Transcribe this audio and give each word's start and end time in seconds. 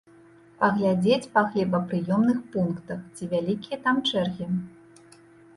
Паглядзець 0.61 1.29
на 1.35 1.43
хлебапрыёмных 1.49 2.39
пунктах, 2.55 2.99
ці 3.15 3.23
вялікія 3.35 3.77
там 3.85 3.95
чэргі. 4.09 4.49